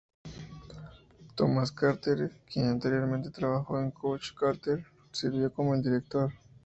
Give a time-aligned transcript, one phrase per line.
[1.35, 6.33] Thomas Carter, quien anteriormente trabajó en "Coach Carter", sirvió como el director.